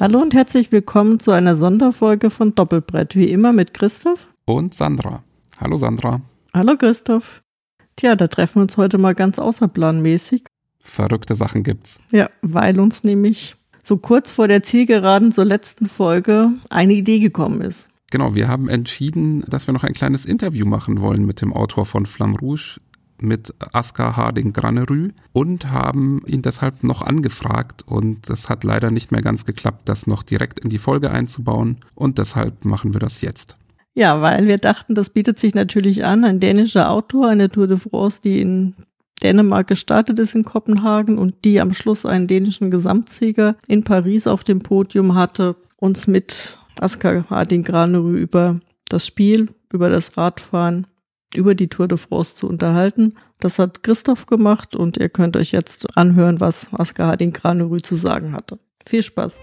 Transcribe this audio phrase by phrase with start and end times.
[0.00, 5.22] Hallo und herzlich willkommen zu einer Sonderfolge von Doppelbrett, wie immer mit Christoph und Sandra.
[5.60, 6.22] Hallo Sandra.
[6.54, 7.42] Hallo Christoph.
[7.96, 10.44] Tja, da treffen wir uns heute mal ganz außerplanmäßig.
[10.82, 12.00] Verrückte Sachen gibt's.
[12.12, 17.60] Ja, weil uns nämlich so kurz vor der Zielgeraden zur letzten Folge eine Idee gekommen
[17.60, 17.90] ist.
[18.10, 21.84] Genau, wir haben entschieden, dass wir noch ein kleines Interview machen wollen mit dem Autor
[21.84, 22.80] von Flamme Rouge,
[23.22, 29.12] mit Askar Harding Granerü und haben ihn deshalb noch angefragt und es hat leider nicht
[29.12, 33.20] mehr ganz geklappt, das noch direkt in die Folge einzubauen und deshalb machen wir das
[33.20, 33.56] jetzt.
[33.94, 37.76] Ja, weil wir dachten, das bietet sich natürlich an, ein dänischer Autor, eine Tour de
[37.76, 38.74] France, die in
[39.22, 44.44] Dänemark gestartet ist in Kopenhagen und die am Schluss einen dänischen Gesamtsieger in Paris auf
[44.44, 50.86] dem Podium hatte, uns mit Askar Harding Granerü über das Spiel, über das Radfahren,
[51.34, 53.14] über die Tour de France zu unterhalten.
[53.38, 57.96] Das hat Christoph gemacht und ihr könnt euch jetzt anhören, was Askar Harding Granerü zu
[57.96, 58.58] sagen hatte.
[58.86, 59.40] Viel Spaß!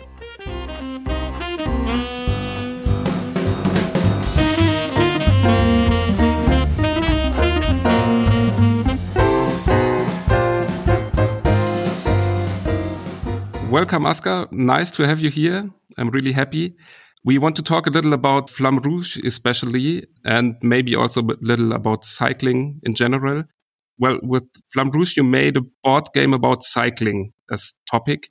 [13.70, 14.48] Welcome, Askar.
[14.52, 15.70] Nice to have you here.
[15.98, 16.78] I'm really happy.
[17.24, 21.74] We want to talk a little about Flamme Rouge, especially, and maybe also a little
[21.74, 23.44] about cycling in general.
[24.00, 24.44] Well, with
[24.74, 28.30] Flamme Rouge, you made a board game about cycling as topic.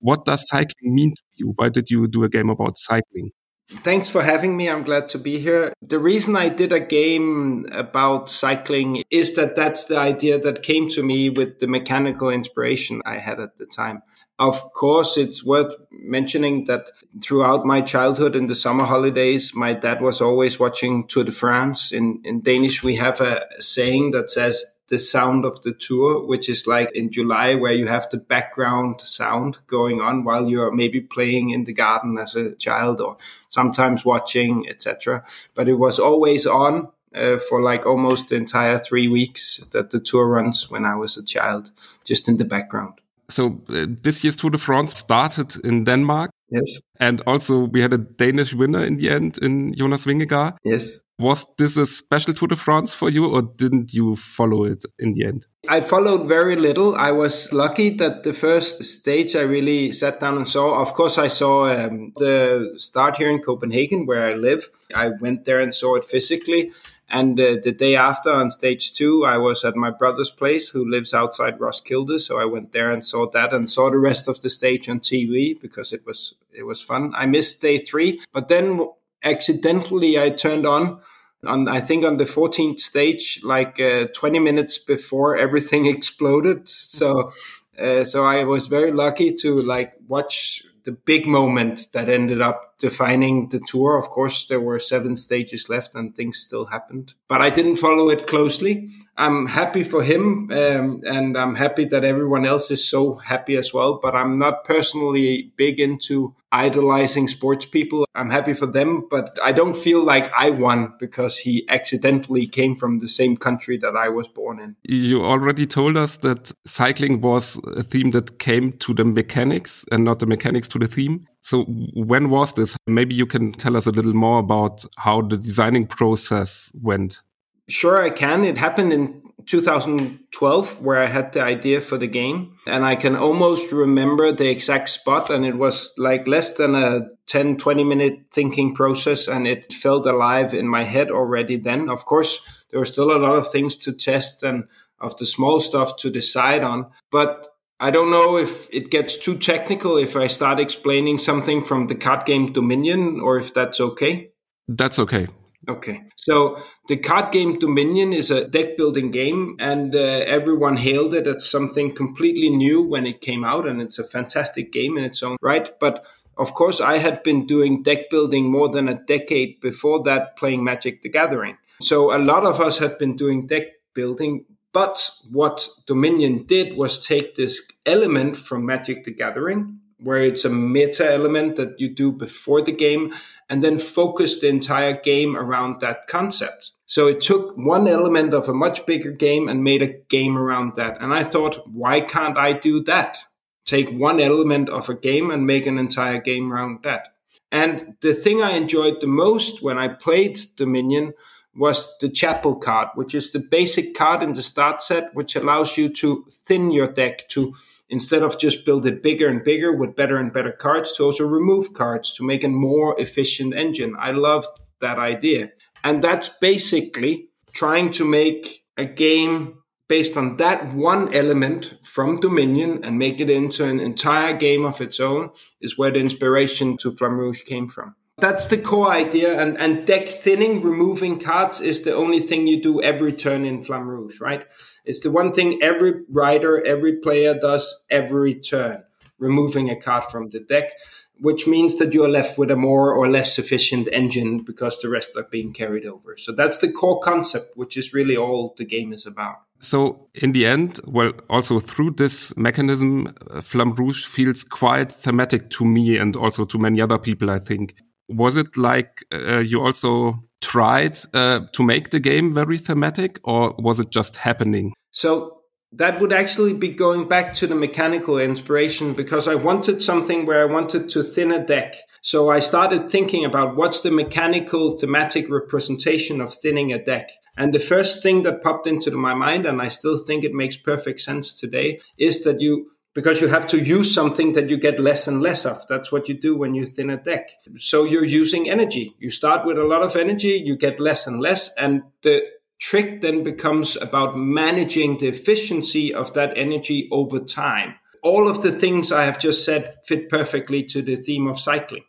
[0.00, 1.52] What does cycling mean to you?
[1.56, 3.32] Why did you do a game about cycling?
[3.68, 4.68] Thanks for having me.
[4.68, 5.72] I'm glad to be here.
[5.82, 10.88] The reason I did a game about cycling is that that's the idea that came
[10.90, 14.02] to me with the mechanical inspiration I had at the time.
[14.38, 16.90] Of course, it's worth mentioning that
[17.22, 21.90] throughout my childhood in the summer holidays, my dad was always watching Tour de France.
[21.90, 26.50] In, in Danish, we have a saying that says the sound of the tour, which
[26.50, 31.00] is like in July, where you have the background sound going on while you're maybe
[31.00, 33.16] playing in the garden as a child or
[33.48, 35.24] sometimes watching, etc.
[35.54, 39.98] But it was always on uh, for like almost the entire three weeks that the
[39.98, 41.72] tour runs when I was a child,
[42.04, 46.30] just in the background so uh, this year's Tour de France started in Denmark.
[46.48, 46.80] Yes.
[47.00, 50.56] And also we had a Danish winner in the end in Jonas Vingegaard.
[50.64, 51.00] Yes.
[51.18, 55.14] Was this a special Tour de France for you or didn't you follow it in
[55.14, 55.46] the end?
[55.68, 56.94] I followed very little.
[56.94, 60.80] I was lucky that the first stage I really sat down and saw.
[60.80, 64.68] Of course, I saw um, the start here in Copenhagen where I live.
[64.94, 66.70] I went there and saw it physically.
[67.08, 70.88] And uh, the day after on stage two, I was at my brother's place who
[70.88, 72.20] lives outside Roskilde.
[72.20, 75.00] So I went there and saw that and saw the rest of the stage on
[75.00, 77.12] TV because it was, it was fun.
[77.16, 78.88] I missed day three, but then
[79.22, 81.00] accidentally I turned on
[81.44, 86.68] on, I think on the 14th stage, like uh, 20 minutes before everything exploded.
[86.68, 87.32] So,
[87.78, 92.75] uh, so I was very lucky to like watch the big moment that ended up
[92.78, 93.96] defining the tour.
[93.96, 98.08] Of course, there were seven stages left and things still happened, but I didn't follow
[98.08, 98.90] it closely.
[99.16, 103.72] I'm happy for him, um, and I'm happy that everyone else is so happy as
[103.72, 103.98] well.
[104.02, 108.06] But I'm not personally big into idolizing sports people.
[108.14, 112.76] I'm happy for them, but I don't feel like I won because he accidentally came
[112.76, 114.76] from the same country that I was born in.
[114.84, 120.04] You already told us that cycling was a theme that came to the mechanics and
[120.04, 121.26] not the mechanics to the theme.
[121.46, 121.62] So
[121.94, 122.76] when was this?
[122.88, 127.22] Maybe you can tell us a little more about how the designing process went.
[127.68, 128.42] Sure, I can.
[128.42, 133.14] It happened in 2012 where I had the idea for the game and I can
[133.14, 138.22] almost remember the exact spot and it was like less than a 10 20 minute
[138.32, 142.84] thinking process and it felt alive in my head already then of course there were
[142.84, 144.64] still a lot of things to test and
[145.00, 149.36] of the small stuff to decide on but I don't know if it gets too
[149.36, 154.30] technical if I start explaining something from the card game Dominion or if that's okay.
[154.66, 155.28] That's okay.
[155.68, 156.02] Okay.
[156.16, 156.58] So
[156.88, 161.48] the card game Dominion is a deck building game, and uh, everyone hailed it as
[161.48, 165.36] something completely new when it came out, and it's a fantastic game in its own
[165.42, 165.68] right.
[165.78, 166.04] But
[166.36, 170.62] of course, I had been doing deck building more than a decade before that, playing
[170.62, 171.56] Magic the Gathering.
[171.80, 173.64] So a lot of us had been doing deck
[173.94, 174.44] building.
[174.76, 180.50] But what Dominion did was take this element from Magic the Gathering where it's a
[180.50, 183.14] meta element that you do before the game
[183.48, 186.72] and then focus the entire game around that concept.
[186.84, 190.76] So it took one element of a much bigger game and made a game around
[190.76, 191.00] that.
[191.00, 193.16] And I thought, why can't I do that?
[193.64, 197.14] Take one element of a game and make an entire game around that.
[197.50, 201.14] And the thing I enjoyed the most when I played Dominion
[201.56, 205.76] was the chapel card, which is the basic card in the start set, which allows
[205.76, 207.54] you to thin your deck to
[207.88, 211.24] instead of just build it bigger and bigger with better and better cards, to also
[211.24, 213.94] remove cards to make a more efficient engine.
[213.98, 214.48] I loved
[214.80, 215.50] that idea.
[215.84, 222.84] And that's basically trying to make a game based on that one element from Dominion
[222.84, 225.30] and make it into an entire game of its own
[225.60, 227.94] is where the inspiration to Flamme Rouge came from.
[228.18, 229.38] That's the core idea.
[229.38, 233.62] And, and deck thinning, removing cards is the only thing you do every turn in
[233.62, 234.46] Flamme Rouge, right?
[234.84, 238.84] It's the one thing every rider, every player does every turn,
[239.18, 240.72] removing a card from the deck
[241.18, 245.16] which means that you're left with a more or less efficient engine because the rest
[245.16, 246.16] are being carried over.
[246.16, 249.36] So that's the core concept, which is really all the game is about.
[249.58, 255.48] So in the end, well, also through this mechanism, uh, Flamme Rouge feels quite thematic
[255.50, 257.74] to me and also to many other people, I think.
[258.08, 263.54] Was it like uh, you also tried uh, to make the game very thematic or
[263.58, 264.72] was it just happening?
[264.92, 265.36] So
[265.72, 270.40] that would actually be going back to the mechanical inspiration because I wanted something where
[270.40, 271.74] I wanted to thin a deck.
[272.00, 277.10] So I started thinking about what's the mechanical thematic representation of thinning a deck.
[277.36, 280.56] And the first thing that popped into my mind, and I still think it makes
[280.56, 284.80] perfect sense today, is that you because you have to use something that you get
[284.80, 285.66] less and less of.
[285.68, 287.28] That's what you do when you thin a deck.
[287.58, 288.94] So you're using energy.
[288.98, 292.22] You start with a lot of energy, you get less and less, and the
[292.58, 297.74] trick then becomes about managing the efficiency of that energy over time.
[298.02, 301.84] All of the things I have just said fit perfectly to the theme of cycling,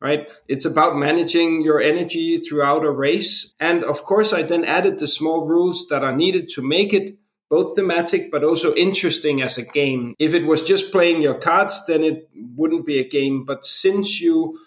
[0.00, 0.28] right?
[0.48, 3.54] It's about managing your energy throughout a race.
[3.60, 7.16] And of course, I then added the small rules that are needed to make it
[7.50, 10.14] both thematic but also interesting as a game.
[10.18, 13.44] If it was just playing your cards, then it wouldn't be a game.
[13.44, 14.58] But since you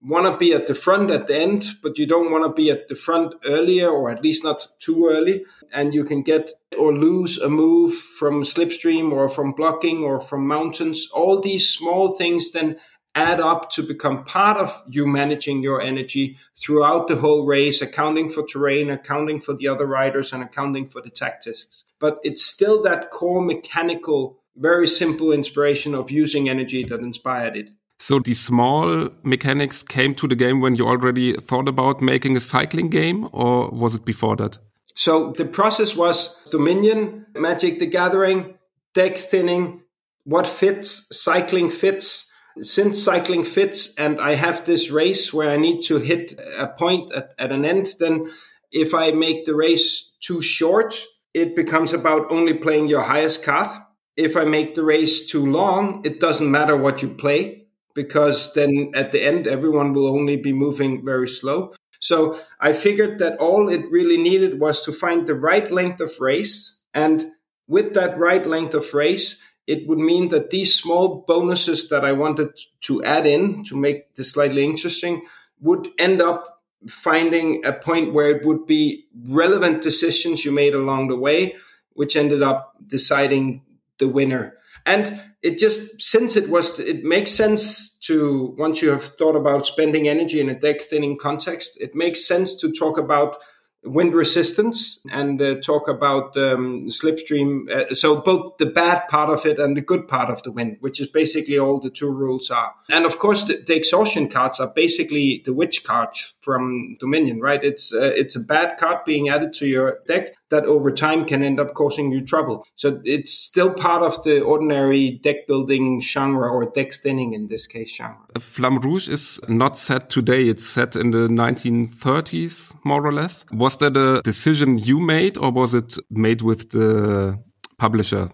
[0.00, 2.70] want to be at the front at the end, but you don't want to be
[2.70, 5.44] at the front earlier or at least not too early.
[5.72, 10.46] And you can get or lose a move from slipstream or from blocking or from
[10.46, 11.08] mountains.
[11.12, 12.76] All these small things then
[13.14, 18.30] add up to become part of you managing your energy throughout the whole race, accounting
[18.30, 21.66] for terrain, accounting for the other riders, and accounting for the tactics.
[21.98, 27.70] But it's still that core mechanical, very simple inspiration of using energy that inspired it.
[28.00, 32.40] So the small mechanics came to the game when you already thought about making a
[32.40, 34.58] cycling game, or was it before that?
[34.94, 38.54] So the process was Dominion, Magic the Gathering,
[38.94, 39.82] deck thinning,
[40.24, 42.27] what fits, cycling fits.
[42.62, 47.12] Since cycling fits and I have this race where I need to hit a point
[47.12, 48.30] at, at an end, then
[48.72, 50.94] if I make the race too short,
[51.34, 53.82] it becomes about only playing your highest card.
[54.16, 58.92] If I make the race too long, it doesn't matter what you play because then
[58.94, 61.72] at the end, everyone will only be moving very slow.
[62.00, 66.20] So I figured that all it really needed was to find the right length of
[66.20, 66.80] race.
[66.94, 67.32] And
[67.66, 72.12] with that right length of race, it would mean that these small bonuses that I
[72.12, 75.22] wanted to add in to make this slightly interesting
[75.60, 81.08] would end up finding a point where it would be relevant decisions you made along
[81.08, 81.54] the way,
[81.92, 83.62] which ended up deciding
[83.98, 84.54] the winner.
[84.86, 89.66] And it just since it was it makes sense to once you have thought about
[89.66, 93.36] spending energy in a deck thinning context it makes sense to talk about
[93.84, 97.70] wind resistance and uh, talk about um, slipstream.
[97.70, 100.76] Uh, so both the bad part of it and the good part of the wind,
[100.80, 102.74] which is basically all the two rules are.
[102.90, 107.62] And of course, the, the exhaustion cards are basically the witch cards from Dominion, right?
[107.62, 111.42] It's uh, it's a bad card being added to your deck that over time can
[111.42, 112.66] end up causing you trouble.
[112.76, 117.66] So it's still part of the ordinary deck building genre or deck thinning in this
[117.66, 118.18] case genre.
[118.38, 120.48] Flamme Rouge is not set today.
[120.48, 123.44] It's set in the 1930s, more or less.
[123.52, 127.38] Was that a decision you made or was it made with the
[127.78, 128.30] publisher?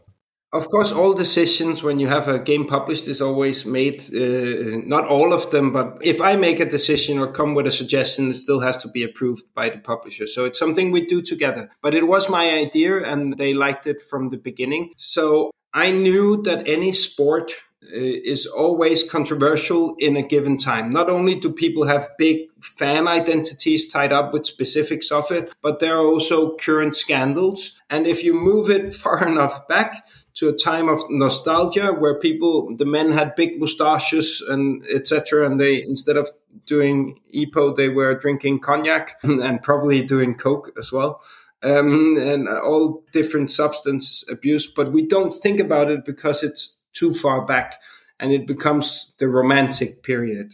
[0.55, 5.05] Of course, all decisions when you have a game published is always made, uh, not
[5.09, 8.37] all of them, but if I make a decision or come with a suggestion, it
[8.37, 10.29] still has to be approved by the publisher.
[10.29, 11.71] So it's something we do together.
[11.83, 14.93] But it was my idea and they liked it from the beginning.
[14.97, 17.53] So I knew that any sport
[17.93, 20.91] is always controversial in a given time.
[20.91, 25.81] Not only do people have big fan identities tied up with specifics of it, but
[25.81, 27.81] there are also current scandals.
[27.91, 32.77] And if you move it far enough back, to a time of nostalgia where people,
[32.77, 35.47] the men had big mustaches and etc.
[35.47, 36.31] And they, instead of
[36.67, 41.23] doing EPO, they were drinking cognac and probably doing coke as well.
[41.63, 44.67] Um, and all different substance abuse.
[44.67, 47.77] But we don't think about it because it's too far back
[48.19, 50.53] and it becomes the romantic period.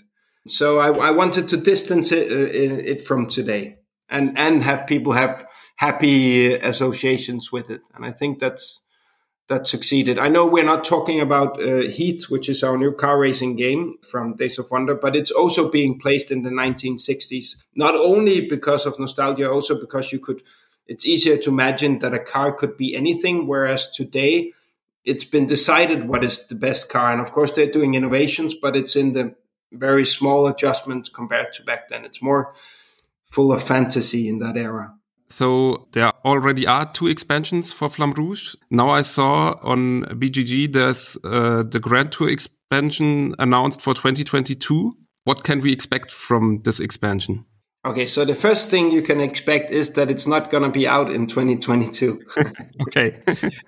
[0.48, 3.76] So I, I wanted to distance it, uh, it from today
[4.08, 7.82] and, and have people have happy associations with it.
[7.94, 8.82] And I think that's,
[9.50, 10.16] that succeeded.
[10.16, 13.96] I know we're not talking about uh, Heat, which is our new car racing game
[14.00, 17.56] from Days of Wonder, but it's also being placed in the 1960s.
[17.74, 20.42] Not only because of nostalgia, also because you could.
[20.86, 24.52] It's easier to imagine that a car could be anything, whereas today
[25.04, 27.10] it's been decided what is the best car.
[27.10, 29.34] And of course, they're doing innovations, but it's in the
[29.72, 32.04] very small adjustments compared to back then.
[32.04, 32.54] It's more
[33.26, 34.94] full of fantasy in that era.
[35.28, 38.56] So there already are two expansions for Flamme Rouge.
[38.70, 44.92] Now I saw on BGG there's uh, the Grand Tour expansion announced for 2022.
[45.24, 47.44] What can we expect from this expansion?
[47.82, 50.86] Okay, so the first thing you can expect is that it's not going to be
[50.86, 52.20] out in 2022.
[52.82, 53.22] okay.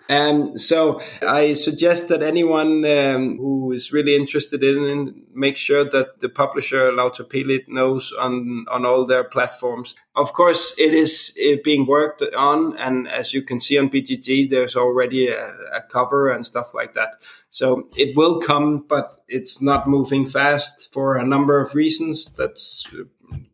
[0.07, 5.85] and so I suggest that anyone um, who is really interested in it, make sure
[5.85, 9.95] that the publisher Lautapelit knows on on all their platforms.
[10.15, 14.77] Of course, it is being worked on, and as you can see on BGG, there's
[14.77, 17.15] already a, a cover and stuff like that.
[17.49, 22.35] So it will come, but it's not moving fast for a number of reasons.
[22.35, 22.87] That's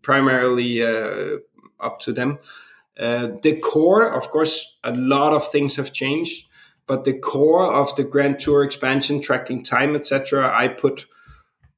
[0.08, 1.36] primarily uh,
[1.78, 2.38] up to them.
[2.98, 6.46] Uh, the core, of course, a lot of things have changed,
[6.86, 11.04] but the core of the Grand Tour expansion, tracking time, etc., I put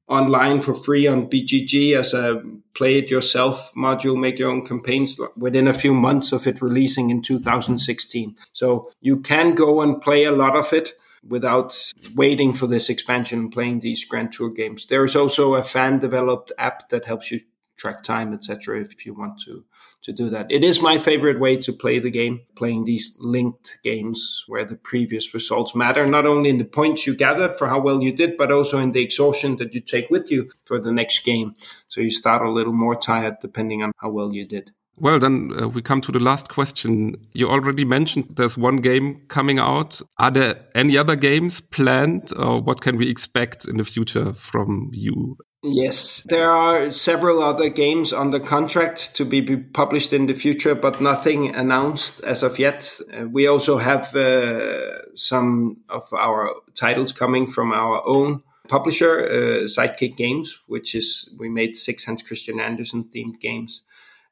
[0.07, 2.41] online for free on BGG as a
[2.73, 7.09] play it yourself module, make your own campaigns within a few months of it releasing
[7.09, 8.37] in 2016.
[8.53, 10.93] So you can go and play a lot of it
[11.27, 11.77] without
[12.15, 14.85] waiting for this expansion and playing these Grand Tour games.
[14.85, 17.41] There is also a fan developed app that helps you
[17.81, 18.79] track time, etc.
[18.79, 19.65] If you want to
[20.03, 22.41] to do that, it is my favorite way to play the game.
[22.55, 27.15] Playing these linked games where the previous results matter, not only in the points you
[27.15, 30.29] gathered for how well you did, but also in the exhaustion that you take with
[30.31, 31.55] you for the next game.
[31.87, 34.71] So you start a little more tired depending on how well you did.
[34.97, 37.15] Well, then uh, we come to the last question.
[37.33, 39.99] You already mentioned there's one game coming out.
[40.19, 44.91] Are there any other games planned, or what can we expect in the future from
[44.93, 50.73] you Yes, there are several other games under contract to be published in the future,
[50.73, 52.99] but nothing announced as of yet.
[53.13, 59.67] Uh, we also have uh, some of our titles coming from our own publisher, uh,
[59.67, 63.83] Sidekick Games, which is we made six Hans Christian Andersen themed games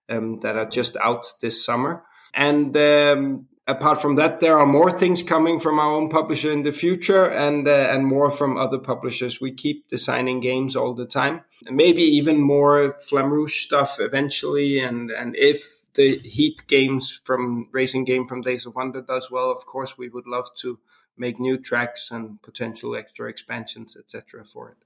[0.09, 2.05] um, that are just out this summer.
[2.33, 6.63] And um, apart from that, there are more things coming from our own publisher in
[6.63, 9.39] the future, and uh, and more from other publishers.
[9.39, 14.79] We keep designing games all the time, maybe even more Flamme stuff eventually.
[14.79, 19.51] And and if the Heat games from Racing Game from Days of Wonder does well,
[19.51, 20.79] of course, we would love to
[21.17, 24.45] make new tracks and potential extra expansions, etc.
[24.45, 24.77] for it.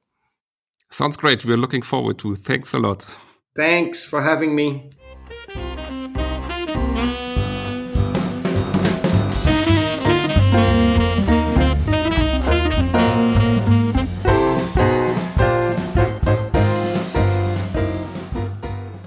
[0.90, 1.46] Sounds great.
[1.46, 2.36] We're looking forward to.
[2.36, 3.16] Thanks a lot.
[3.56, 4.92] Thanks for having me.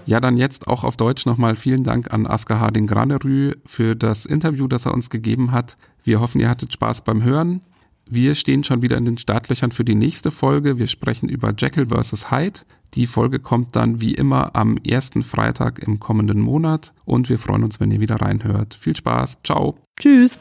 [0.07, 4.25] Ja, dann jetzt auch auf Deutsch nochmal vielen Dank an Asker Harding Granerü für das
[4.25, 5.77] Interview, das er uns gegeben hat.
[6.03, 7.61] Wir hoffen, ihr hattet Spaß beim Hören.
[8.09, 10.79] Wir stehen schon wieder in den Startlöchern für die nächste Folge.
[10.79, 12.31] Wir sprechen über Jekyll vs.
[12.31, 12.61] Hyde.
[12.95, 17.65] Die Folge kommt dann wie immer am ersten Freitag im kommenden Monat und wir freuen
[17.65, 18.75] uns, wenn ihr wieder reinhört.
[18.75, 19.39] Viel Spaß.
[19.43, 19.77] Ciao.
[19.99, 20.39] Tschüss.